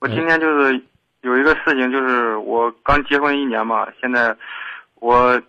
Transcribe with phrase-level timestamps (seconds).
[0.00, 0.80] 我今天就是
[1.22, 4.36] 有一个事情，就是我刚结婚一年嘛，现在
[4.96, 5.40] 我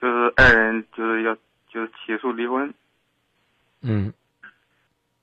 [0.00, 1.34] 就是爱人就是要
[1.68, 2.72] 就是起诉离婚。
[3.82, 4.12] 嗯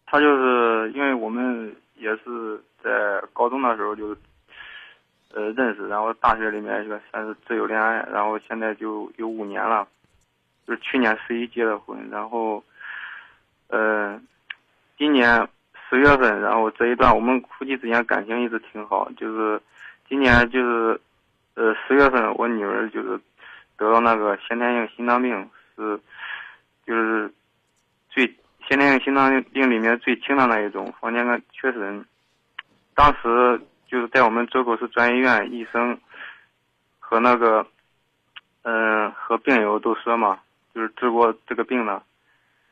[0.06, 4.10] 他就是因为我们也是在高中的时候就
[5.33, 9.88] 呃认识，然后大学里面就算是自由恋爱，然后现在就有五年了，
[10.68, 12.61] 就是去年十一结的婚，然后
[13.70, 14.20] 呃
[14.97, 15.47] 今年
[15.92, 19.62] 十月份，然后这一段我们夫妻之间感情一直挺好，就是
[20.07, 21.02] 今年就是
[21.56, 23.20] 呃十月份我女儿就是
[23.75, 26.00] 得了那个先天性心脏病，是
[26.88, 27.29] 就是
[28.10, 28.25] 最
[28.70, 32.06] 先天性心脏病里面最轻的那一种，房间个缺损。
[32.95, 36.00] 当时就是在我们周口市专医院，医生
[37.00, 37.67] 和那个
[38.64, 40.39] 嗯、和病友都说嘛，
[40.73, 42.02] 就是治过这个病的，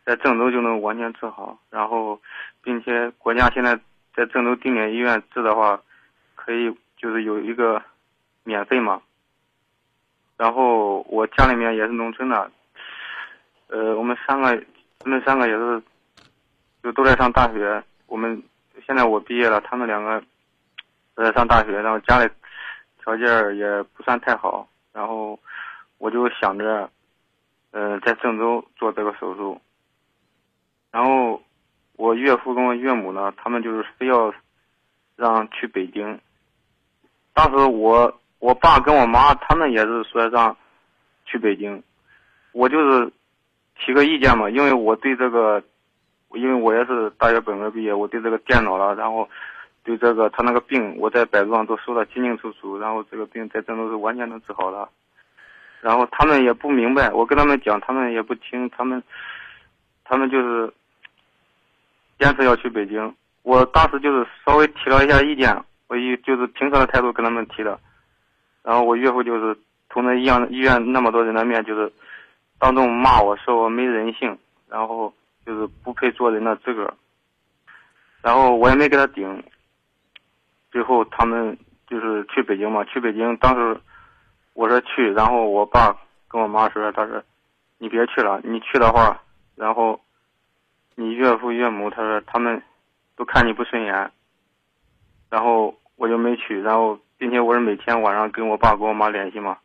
[0.09, 1.55] 在郑州就能完全治好。
[1.70, 2.20] 然后，
[2.63, 3.80] 并且国家现在
[4.16, 5.80] 在郑州定点医院治的话，
[6.34, 7.80] 可以就是有一个
[8.44, 8.99] 免费嘛。
[10.35, 12.49] 然后我家里面也是农村的，
[13.68, 14.60] 呃，我们三个，
[14.98, 15.84] 他们三个也是，
[16.82, 17.84] 就都在上大学。
[18.07, 18.41] 我们
[18.88, 20.20] 现在我毕业了，他们两个
[21.13, 22.27] 都在上大学，然后家里
[23.04, 25.40] 条件也不算太好，然后
[25.99, 26.90] 我就想着，
[27.70, 29.62] 呃，在郑州做这个手术。
[30.91, 31.41] 然后
[31.95, 34.34] 我岳父跟我岳母呢，他们就是非要
[35.15, 36.20] 让去北京。
[37.34, 40.55] 当时我我爸跟我妈他们也是说让
[41.26, 41.84] 去北京，
[42.51, 43.12] 我就是
[43.77, 45.63] 提个意见嘛，因为我对这个，
[46.34, 49.29] 因为我也是大学本科毕业，我对这个电脑了，然后
[49.84, 54.90] 对这个他那个病，我在百度上都搜的清清楚楚，然后这个病在郑州是完全能治好的。
[55.82, 59.01] 然后他们也不明白，我跟他们讲，他们也不听，他们
[60.04, 60.73] 他们就是
[62.20, 63.15] 坚持要去北京。
[63.43, 67.79] 我当时就是稍微提了一下意见，我以就是平和的态度跟他们提的。
[68.61, 69.57] 然后我岳父就是
[69.89, 71.91] 从那医院医院那么多人的面，就是
[72.59, 75.13] 当众骂我说我没人性，然后
[75.45, 76.94] 就是不配做人的资格。
[78.21, 79.44] 然后我也没给他顶。
[80.71, 81.57] 最后他们
[81.88, 83.79] 就是去北京嘛，去北京当时
[84.53, 85.95] 我说去，然后我爸
[86.27, 87.23] 跟我妈说，他说
[87.79, 89.19] 你别去了，你去的话，
[89.55, 89.99] 然后
[90.99, 92.61] 你岳父岳母他说他们
[93.15, 94.11] 都看你不顺眼，
[95.29, 99.57] 然后我就没去，然后并且我是每天晚上跟我爸跟我妈联系嘛，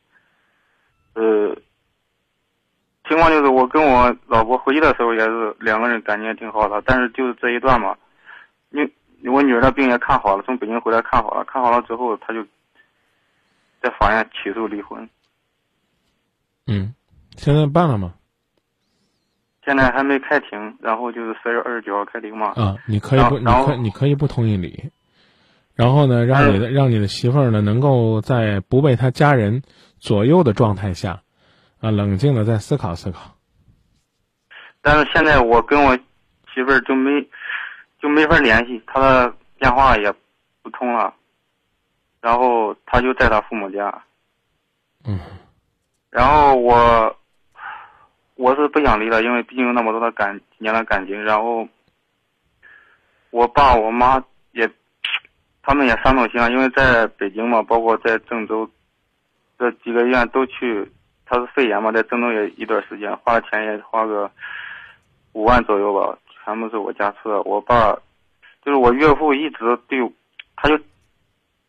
[1.15, 1.53] 呃，
[3.09, 7.97] 情况就是我跟我老婆回去的时候也是两个人感情也挺好的，但是就是这一段嘛，
[8.71, 8.93] 因为
[9.29, 12.47] 我女儿的病也看好了，从北京回来看好了，看好了之后他就
[13.83, 15.09] 在法院起诉离婚，
[16.69, 16.95] 嗯，
[17.37, 18.15] 现在办了吗？
[19.65, 24.91] 现在还没开庭，然后就是十月二十九号开庭嘛，啊，你可以不，你可你可以不同意离，
[25.75, 29.63] 然后呢，让你的让你的媳妇儿呢，能够在不被他家人
[29.99, 31.23] 左右的状态下，
[31.81, 33.35] 啊，冷静的再思考思考。
[34.83, 35.97] 但是现在我跟我
[36.53, 37.27] 媳妇儿就没
[38.01, 40.13] 就没法联系，她的电话也
[40.63, 41.15] 不通了，
[42.21, 44.03] 然后她就在她父母家，
[45.07, 45.19] 嗯。
[46.11, 47.17] 然后我
[48.37, 51.69] 我是不想离了，因为毕竟有那么多的感年的感情，然后
[53.31, 54.23] 我爸我妈
[54.53, 54.69] 也
[55.63, 58.69] 他们也伤透心了，因为在北京嘛，包括在郑州
[59.59, 60.91] 这几个医院都去，
[61.25, 64.31] 他是肺炎嘛，在郑州也一段时间，花了钱也花个
[65.33, 67.41] 五万左右吧，全部是我家出的。
[67.43, 67.93] 我爸
[68.63, 69.99] 就是我岳父一直对，
[70.57, 70.79] 他就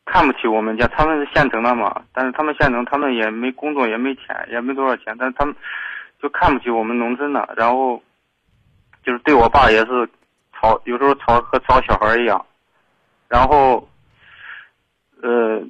[0.03, 5.55] 看不起我们家，他们是县城的嘛，但是他们县城他们也没工作，也没钱，也没多少钱，但是他们
[6.25, 8.01] 就看不起我们农村的，然后
[9.05, 10.09] 就是对我爸也是
[10.59, 12.43] 吵，有时候吵和吵小孩一样，
[13.27, 13.87] 然后
[15.21, 15.61] 呃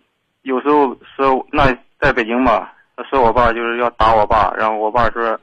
[0.44, 2.70] 有时候说那在北京嘛，
[3.10, 5.38] 说我爸就是要打我爸，然后我爸说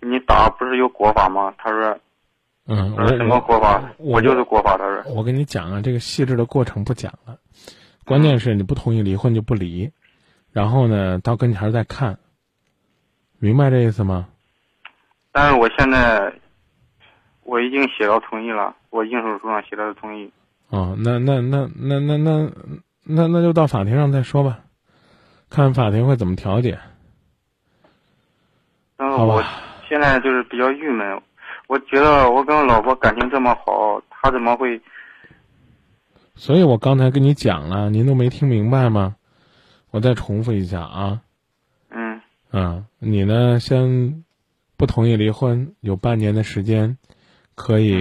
[0.00, 1.52] 你打不是有国法吗？
[1.58, 1.98] 他说
[2.68, 3.82] 嗯，我说什么国法？
[3.98, 5.12] 我我就是国法，他说。
[5.12, 7.36] 我跟你讲啊，这个细致的过程不讲了，
[8.06, 9.90] 关键是你不同意离婚就不离，
[10.52, 12.16] 然后呢，到跟前儿再看，
[13.40, 14.28] 明白这意思吗？
[15.32, 16.32] 但是我现在
[17.42, 20.30] 我已经写到同意了，我应手书上写的是同意。
[20.68, 22.50] 哦，那那那那那那
[23.02, 24.60] 那那就到法庭上再说吧，
[25.48, 26.78] 看法庭会怎么调解。
[28.98, 31.20] 好但是我吧，现在就是比较郁闷，
[31.66, 34.80] 我觉得我跟我老婆感情这么好，她怎么会？
[36.34, 39.16] 所以我刚才跟你讲了，您都没听明白吗？
[39.90, 41.20] 我再重复一下啊，嗯
[42.50, 44.24] 啊，你呢先
[44.76, 46.98] 不同意离婚，有半年的时间，
[47.54, 47.94] 可以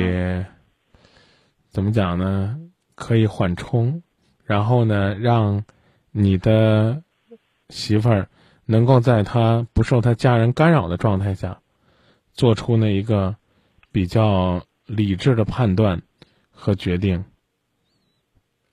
[1.69, 2.59] 怎么讲呢？
[2.95, 4.03] 可以缓冲，
[4.43, 5.63] 然后呢，让
[6.11, 7.03] 你的
[7.69, 8.29] 媳妇儿
[8.65, 11.61] 能够在她不受她家人干扰的状态下，
[12.33, 13.37] 做出那一个
[13.91, 16.01] 比较理智的判断
[16.51, 17.23] 和决定。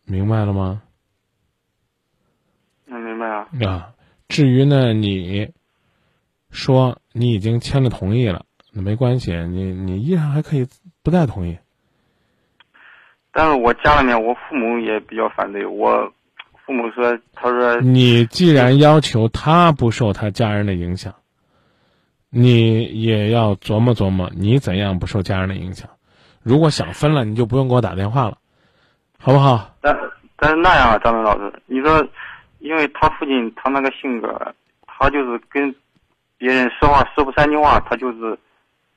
[0.04, 0.82] 明白了吗？
[2.86, 3.48] 能明白啊。
[3.64, 3.94] 啊，
[4.28, 5.52] 至于呢，你
[6.56, 10.66] 说你已经签了同意了，那没关系，你你依然还可以
[11.02, 11.58] 不再同意。
[13.30, 15.66] 但是我家里面，我父母也比较反对。
[15.66, 16.10] 我
[16.64, 21.14] 父母说，他说你既然要求他不受他家人的影响，
[22.30, 25.90] 你也要琢磨琢磨，你怎样不受家人的影响。
[26.42, 28.38] 如果想分了，你就不用给我打电话了，
[29.18, 29.76] 好不好？
[29.82, 29.94] 但
[30.36, 32.08] 但是那样啊，张明老师，你说，
[32.60, 34.54] 因为他父亲他那个性格，
[34.86, 35.74] 他就是跟
[36.38, 38.38] 别人说话说不三句话，他就是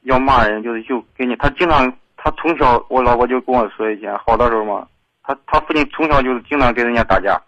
[0.02, 1.92] 要骂人，就是就给你，他经常。
[2.22, 4.86] 他从小，我老婆就跟我说以前好的时候嘛，
[5.24, 7.42] 他他父亲从小就是经常跟人家打架。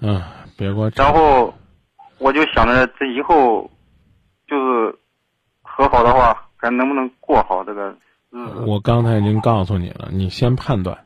[0.00, 0.20] 嗯，
[0.58, 0.90] 别过。
[0.96, 1.54] 然后
[2.18, 3.70] 我就想着这以后
[4.48, 4.98] 就是
[5.62, 7.96] 和好的话，还能不能过好这个
[8.30, 8.64] 日子？
[8.66, 10.98] 我刚才已经告诉你了，你先判断，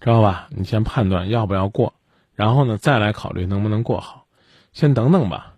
[0.00, 0.48] 知道吧？
[0.50, 1.94] 你先判断要不要过，
[2.34, 4.26] 然后呢再来考虑能不能过好。
[4.72, 5.49] 先等等吧。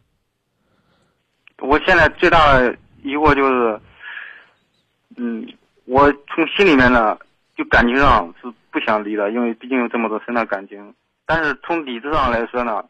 [1.63, 3.81] 我现在最大的疑惑就是。
[5.15, 5.47] 嗯，
[5.85, 7.19] 我从心里面呢，
[7.55, 10.95] 就感情上是不想离的，因为毕竟有这么多深的感情。
[11.27, 12.83] 但是从理智上来说呢，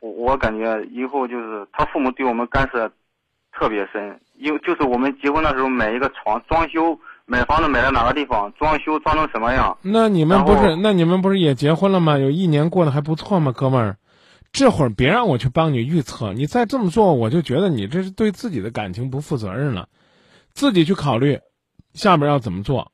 [0.00, 2.90] 我我感觉以后就是他父母对我们干涉
[3.52, 9.78] 特别深，因为就是我们结婚的时候买一个床装修，买房子买在哪个地方，装修装成什么样。
[9.82, 12.18] 那你们不是那你们不是也结婚了吗？
[12.18, 13.96] 有一年过得还不错吗，哥们儿？
[14.52, 19.88] 这会儿别让我去帮你预测，你再这么做，我就觉得你这是对自己的感情不负责任了。
[20.52, 21.40] 自己去考虑，
[21.94, 22.92] 下边要怎么做，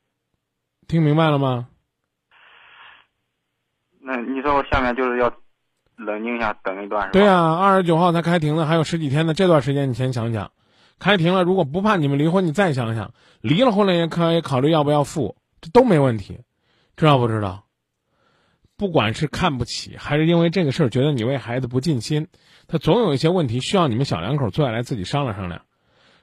[0.86, 1.66] 听明白了吗？
[4.00, 5.30] 那你说我下面就是要
[5.96, 7.10] 冷静一下，等一段。
[7.10, 9.34] 对啊，二十九号才开庭呢，还有十几天呢。
[9.34, 10.52] 这段时间你先想想，
[11.00, 16.38] 开庭了，如果不怕你们离婚，你再想想，离了婚了也可以考虑要不要复，这都没问题，
[16.96, 17.64] 知道不知道？
[18.78, 22.28] 不管是看不起，还是因为这个事儿觉得你为孩子不尽心，
[22.68, 25.62] 他总有一些问题需要你们小两口坐下来自己商量商量。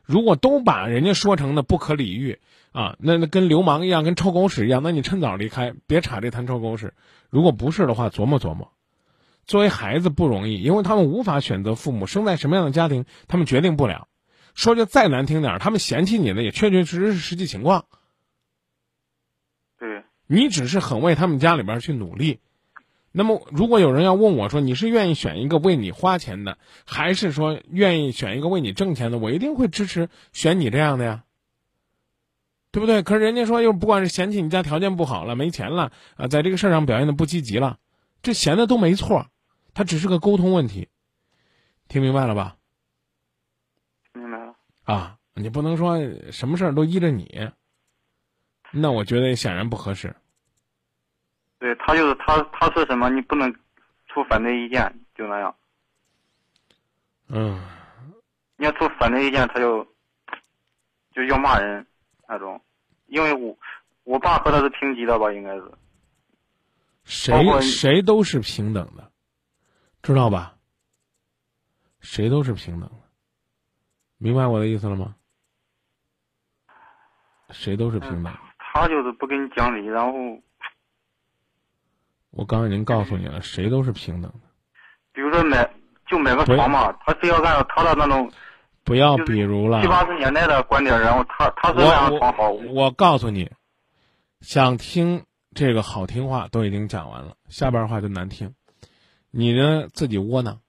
[0.06, 2.40] 如果都把人家说成的不可理喻
[2.72, 6.94] 啊，那那跟流氓一样，跟臭狗屎一样，那你趁早离开，别插这摊臭狗屎。
[7.30, 8.72] 如果不是的话，琢磨琢磨。
[9.46, 14.08] 作为孩子不容易，因为他们无法选择父母生在什么样的家庭，他们决定不了。
[14.54, 17.86] 说句再难听点他们嫌弃你的也确确实实是实际情况。
[19.78, 22.40] 对，你只是很为他们家里边去努力。
[23.18, 29.18] 那么，如果有人要问我说你是愿意选一个为你花钱的，还是说愿意选一个为你挣钱的？
[29.18, 31.24] 我一定会支持选你这样的呀，
[32.72, 33.04] 对不对？
[33.04, 37.80] 可是人家说又不管是嫌弃你家条件不好了、没钱了啊，在这个事儿上表现的不积极了，
[38.22, 39.28] 这闲的都没错，
[39.74, 40.90] 他只是个沟通问题，
[41.88, 42.58] 听明白了吧？
[44.12, 44.56] 明白了。
[44.84, 45.98] 啊，你不能说
[46.34, 47.50] 什么事儿都依着你，
[48.74, 50.18] 那我觉得显然不合适。
[51.66, 53.52] 对他就是他，他说什么你不能
[54.08, 55.56] 出反对意见，就那样。
[57.28, 57.60] 嗯，
[58.56, 59.84] 你要出反对意见，他就
[61.12, 61.84] 就要骂人
[62.28, 62.62] 那种。
[63.08, 63.58] 因为我
[64.04, 65.72] 我爸和他是平级的吧，应该是。
[67.04, 69.12] 谁谁都是平等的，
[70.04, 70.56] 知道吧？
[72.00, 72.96] 谁都是平等的，
[74.20, 75.16] 明白我的意思了吗？
[77.50, 78.32] 谁都是平等。
[78.60, 80.14] 他就是不跟你讲理，然后。
[82.36, 84.40] 我刚才已经告诉你了，谁都是平等的。
[85.14, 85.72] 比如说买
[86.06, 88.30] 就买个床嘛，他非要按照他的那种。
[88.84, 89.82] 不要比如了。
[89.82, 92.52] 七八十年代的观点，然后他他说那样床好。
[92.52, 93.50] 我告诉你，
[94.42, 95.24] 想听
[95.56, 98.54] 这个好听话都已经讲完了，下边话就难听。
[99.32, 100.60] 你呢自己窝囊，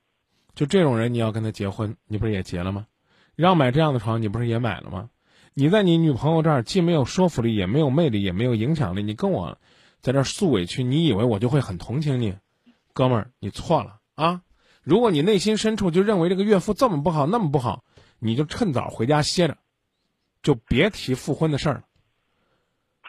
[0.54, 2.86] 就这种人你要跟他结婚，你不是也结了吗？
[3.34, 5.10] 让买这样的床，你不是也买了吗？
[5.52, 9.58] 你在你女朋友这儿既没有说服力，也没有魅力，也没有影响力，你跟我。
[10.06, 12.36] 在这诉委屈，你以为我就会很同情你，
[12.92, 14.42] 哥们儿，你错了啊！
[14.84, 17.82] 如果你内心深处就认为这个岳父这么不好那么不好，
[18.20, 19.58] 你就趁早回家歇着，
[20.44, 21.82] 就别提复婚的事儿了。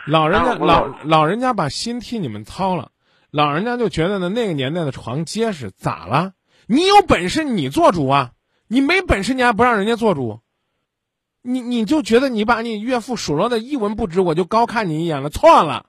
[0.07, 2.89] 老人家老老人家把心替你们操了，
[3.29, 6.33] 老人家就觉得呢那个年代的床结实，咋了？
[6.65, 8.31] 你有本事你做主啊！
[8.67, 10.39] 你没本事你还不让人家做主，
[11.43, 15.86] 你你就觉得你把你岳父数落的一文不值，我就高看你一眼了，错了。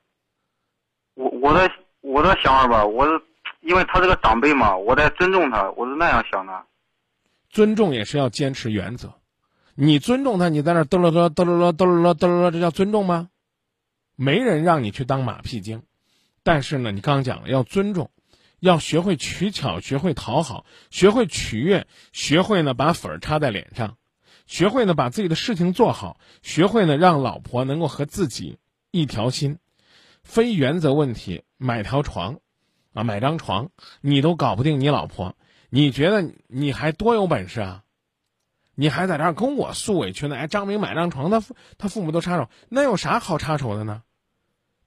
[1.19, 1.69] 我我的
[2.01, 3.21] 我的想法吧，我是
[3.61, 6.53] 因为他是个长辈嘛，我在尊重他，我是那样想的。
[7.51, 9.13] 尊重也是要坚持原则，
[9.75, 13.31] 你尊重他，你在那嘚了嘚嘚了嘚了嘚了嘚了，这叫尊重吗？
[14.15, 15.83] 没人让你去当马屁精，
[16.45, 18.13] 但是呢，你刚讲了要尊重，
[18.61, 23.97] 要学会取巧，学会讨好，学会取悦，学会呢把粉儿插在脸上，
[24.47, 28.59] 学会呢把自己的事情做好，学会呢让老婆能够和自己
[28.93, 29.59] 一条心，
[30.29, 32.37] 非原则问题买条床，
[32.93, 33.71] 啊买张床
[34.03, 35.35] 你都搞不定你老婆，
[35.71, 37.83] 你觉得你还多有本事啊？
[38.75, 40.37] 你还在这儿跟我诉委屈呢？
[40.37, 44.03] 哎，张明买张床，他父他父母都插手，那有啥好插手的呢？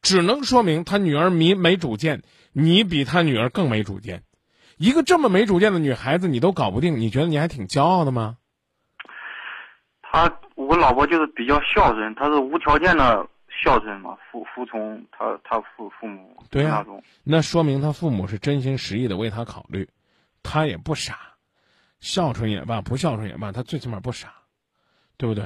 [0.03, 2.21] 只能说明他女儿没没主见，
[2.53, 4.23] 你比他女儿更没主见。
[4.77, 8.37] 一个这么没主见的女孩子，你都搞不定，你觉得你还挺骄傲的吗？
[10.03, 13.27] 他我老婆就是比较孝顺，她是无条件的
[13.63, 17.03] 孝顺嘛，服服从他他父父母对呀、那种。
[17.23, 19.87] 那说明他父母是真心实意的为他考虑，
[20.41, 21.17] 他也不傻，
[21.99, 24.33] 孝顺也罢，不孝顺也罢，他最起码不傻，
[25.17, 25.45] 对不对？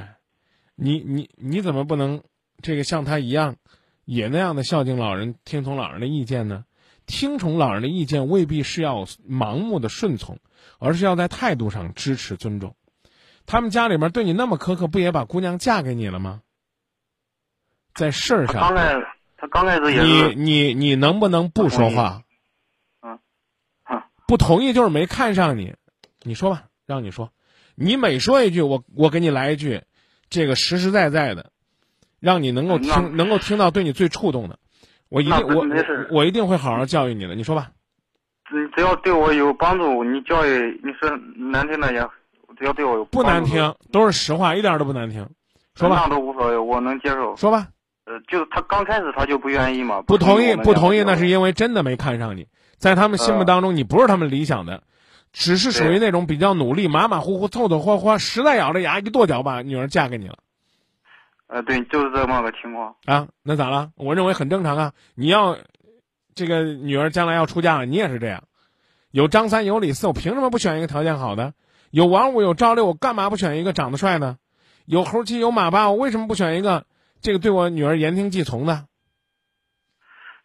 [0.75, 2.23] 你你你怎么不能
[2.61, 3.57] 这个像他一样，
[4.05, 6.65] 也那样的孝敬老人，听从老人的意见呢？
[7.05, 10.39] 听从老人的意见未必是要盲目的顺从，
[10.79, 12.75] 而是要在态度上支持尊重。
[13.45, 16.41] 他们家里面对你那么苛刻，不也把姑娘嫁给你了吗？
[17.95, 18.55] 在事儿上。
[18.55, 18.95] 他刚，开
[19.37, 22.21] 他刚开始也你是，你你能不能不说话？
[23.01, 23.17] 嗯，
[23.83, 25.73] 哼，不同意就是没看上你，
[26.21, 27.31] 你说吧，让你说，
[27.75, 29.81] 你每说一句，我我给你来一句，
[30.29, 31.51] 这个实实在在的，
[32.19, 34.59] 让你能够听能够听到对你最触动的，
[35.09, 35.65] 我一定我我
[36.11, 37.71] 我一定会好好教育你的，你说吧，
[38.49, 41.09] 只只要对我有帮助，你教育你说
[41.51, 41.99] 难听的也，
[42.57, 45.29] 只要对我有不难听，都是实话，一点都不难听，
[45.75, 47.35] 说吧那都无所谓，我能接受。
[47.35, 47.67] 说吧，
[48.05, 52.47] 呃，就是他刚开始他就不愿意嘛，不同意不同意，那是因为真的没看上你，
[52.77, 54.83] 在他们心目呃当中，你不是他们理想的，
[55.33, 60.37] 只是属于那种比较努力、马马虎虎、凑凑合合，实在咬着牙一跺脚把女儿嫁给你了。
[61.47, 62.95] 呃，对，就是这么个情况。
[63.05, 63.91] 啊，那咋了？
[63.95, 64.93] 我认为很正常啊。
[65.13, 65.57] 你要
[66.33, 68.43] 这个女儿将来要出嫁了，你也是这样。
[69.11, 71.53] 有张三有李四，我凭什么不选一个条件好的？
[71.91, 74.37] 有王五有赵六，我干嘛不选一个长得帅的？
[74.85, 76.85] 有猴七有马八，我为什么不选一个
[77.25, 78.85] 这个对我女儿言听计从的？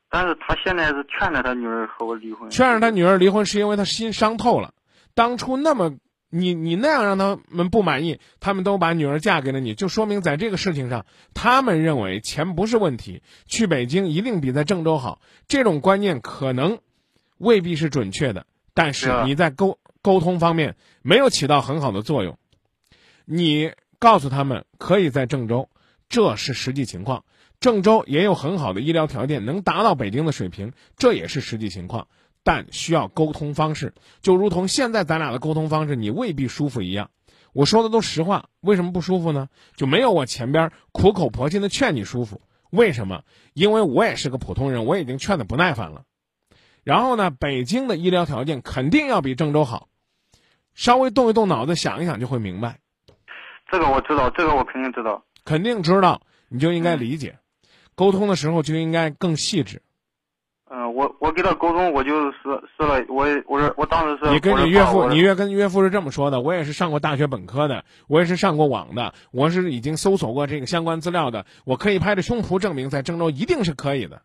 [0.09, 4.73] 但是他现在是劝着他女儿和我离婚，劝着他女儿离婚，是因为他心伤透了。
[5.13, 5.93] 当初那么
[6.31, 15.21] 你你那样让他们不满意，他们都把女儿嫁给了你，就说明在这个事情上，他们认为钱不是问题，去北京一定比在郑州好。
[15.49, 16.79] 这种观念可能
[17.37, 22.39] 未必是准确的，但是你在沟沟通方面没有起到很好的作用。
[23.27, 25.69] 你告诉他们可以在郑州，
[26.11, 27.25] 这是实际情况。
[27.61, 32.09] 郑州也有很好的医疗条件，能达到北京的水平，这也是实际情况。
[32.43, 37.11] 但需要沟通方式，就如同现在咱俩的沟通方式，你未必舒服一样。
[37.53, 39.49] 我说的都实话，为什么不舒服呢？
[39.77, 42.41] 就没有我前边苦口婆心的劝你舒服。
[42.71, 43.23] 为什么？
[43.53, 46.05] 因为我也是个普通人，我已经劝的不耐烦了。
[46.83, 49.89] 然后呢，北京的医疗条件肯定要比郑州好，
[50.75, 52.79] 稍微动一动脑子想一想就会明白，
[53.71, 55.23] 这个我知道，这个我肯定知道。
[55.51, 57.37] 肯定知道，你就应该理解。
[57.97, 59.83] 沟通的时候就应该更细致。
[60.71, 74.23] 嗯、我我给他沟通，我就是说说了，我我是我当时是你跟你岳父，你岳跟岳父是这么说的：我也是上过大学本科的，我也是上过网的，我是已经搜索过这个相关资料的，我可以拍着胸脯证明，在郑州一定是可以的。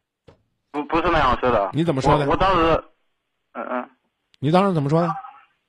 [0.71, 1.71] 不不是那样说的。
[1.73, 2.83] 你怎么说的我我当时，
[3.53, 3.89] 嗯嗯，
[4.37, 5.09] 你当时怎么说的？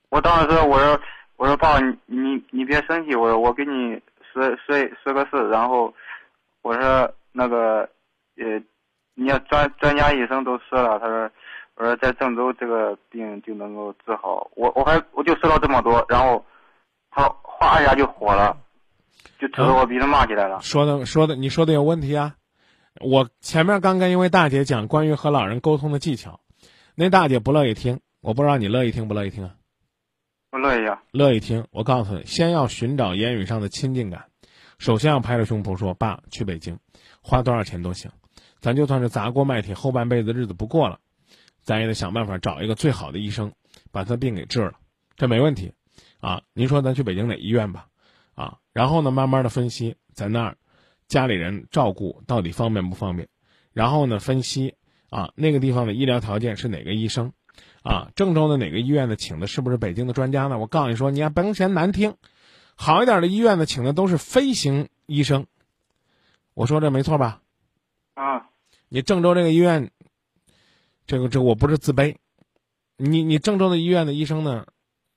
[0.09, 0.99] 我当时说我说
[1.37, 3.99] 我说爸，你你你别生气，我说我给你
[4.37, 5.93] 说说说个事，然后
[6.61, 7.89] 我说那个
[8.37, 8.61] 呃，
[9.15, 11.31] 你要专专家医生都说了，他说
[11.75, 16.45] 我说在郑州这个病就能够治好，我我还我就说了这么多，然后
[17.09, 18.55] 他哗一下就火了，
[19.39, 20.59] 就指着我鼻子骂起来了。
[20.61, 22.35] 说的说的，你说的有问题啊！
[22.99, 26.39] 我前面刚跟一位大姐讲关于和老人沟通的技巧，
[26.95, 29.51] 那大姐不乐意听，我不知道你乐意听不乐意听啊？
[30.49, 34.27] 我乐意啊，乐意听，我告诉你，先要寻找言语上的亲近感，
[34.79, 36.79] 首先要拍着胸脯说：“爸，去北京，
[37.21, 38.11] 花多少钱都行，
[38.61, 40.99] 咱就算是砸锅卖铁，后半辈子日子不过了，
[41.63, 43.51] 咱也得想办法找一个最好的医生，
[43.91, 44.75] 把他病给治了，
[45.17, 45.73] 这没问题，
[46.21, 47.87] 啊，您说咱去北京哪医院吧，
[48.33, 50.57] 啊，然后呢，慢慢的分析在那儿，
[51.09, 53.27] 家里人照顾到底方便不方便，
[53.73, 54.75] 然后呢，分析
[55.09, 57.33] 啊那个地方的医疗条件是哪个医生。”
[57.87, 59.15] 啊，郑州的哪个医院呢？
[59.15, 60.59] 请的是不是北京的专家呢？
[60.59, 62.15] 我告诉你说，你还甭嫌难听，
[62.75, 65.47] 好一点的医院呢，请的都是飞行医生。
[66.53, 67.41] 我说这没错吧？
[68.13, 68.49] 啊，
[68.89, 69.89] 你郑州这个医院，
[71.05, 72.17] 这个这个我不是自卑，
[72.97, 74.67] 你你郑州的医院的医生呢，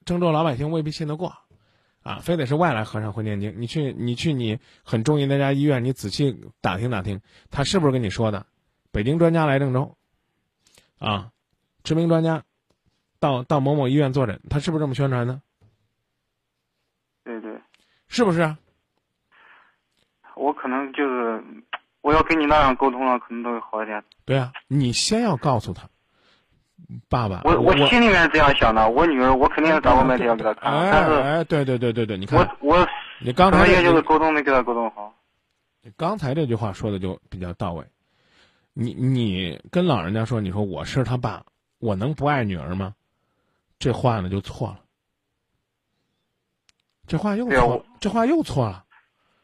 [0.04, 1.34] 郑州老百姓未必信得过，
[2.04, 3.60] 啊，非得是外来和尚会念经。
[3.60, 8.46] 你去，你去，你很中意那家医院，你仔细打听打听，他是不是跟你说的？
[8.92, 9.96] 北京专家来郑州，
[11.00, 11.32] 啊，
[11.82, 12.44] 知名专家，
[13.20, 15.40] 到到某某医院坐诊，他是不是这么宣传的？
[17.22, 17.60] 对对，
[18.08, 18.56] 是不是？
[20.34, 21.44] 我可能就是
[22.00, 24.02] 我要跟你那样沟通了，可能都会好一点。
[24.24, 25.86] 对啊，你先要告诉他，
[27.10, 32.88] 爸爸，我我心里面是这样想的，我女儿我肯定要找个媒体要给她看，哎但是哎，对对对对对，你看我我
[33.20, 35.14] 你刚才这就是沟通没给他沟通好。
[35.82, 37.84] 你刚才这句话说的就比较到位。
[38.72, 41.44] 你你跟老人家说，你说我是他爸，
[41.80, 42.94] 我能不爱女儿吗？
[43.80, 44.78] 这话呢就错了。
[47.08, 48.84] 这话又错了，这话又错了，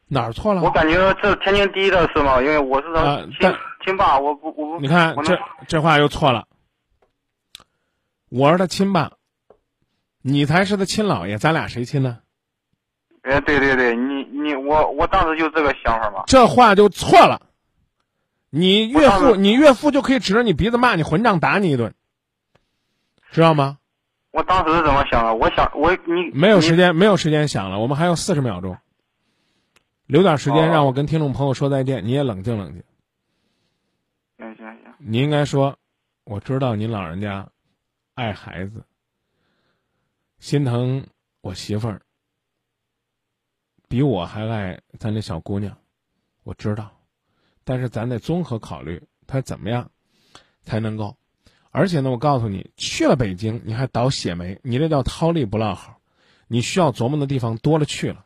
[0.07, 0.61] 哪儿错了？
[0.61, 3.53] 我感觉这是天经地义的事嘛，因为我是他亲、
[3.83, 6.47] 亲爸，我不我不你看这这话又错了。
[8.29, 9.11] 我是他亲爸，
[10.21, 12.19] 你才是他亲姥爷，咱俩谁亲呢？
[13.23, 16.23] 哎对对对，你你我我当时就这个想法嘛。
[16.27, 17.41] 这话就错了。
[18.49, 21.93] 你岳父，你岳父就可以指着你鼻子骂你混账，打你一顿，
[23.31, 23.77] 知道吗？
[24.37, 25.33] 我当时是怎么想的？
[25.33, 26.29] 我想我你。
[26.31, 28.77] 没有时间，没有时间想了，我们还有四十秒钟，
[30.05, 32.05] 留点时间哦让我跟听众朋友说再见。
[32.05, 32.83] 你也冷静冷静，
[34.37, 35.75] 行行行，你应该说，
[36.23, 37.49] 我知道您老人家
[38.13, 38.85] 爱孩子，
[40.37, 41.03] 心疼
[41.41, 41.99] 我媳妇儿，
[43.89, 45.75] 比我还爱咱这小姑娘，
[46.43, 46.91] 我知道，
[47.63, 49.89] 但是咱得综合考虑，她怎么样
[50.61, 51.17] 才能够。
[51.77, 55.95] 而且呢，我告诉你，去了北京，你还倒血霉，你这叫掏力不落好，
[56.47, 58.25] 你需要琢磨的地方多了去了。